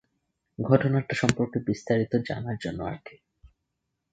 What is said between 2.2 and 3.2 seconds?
জানার জন্য আরকি।